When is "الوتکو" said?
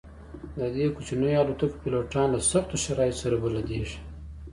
1.41-1.79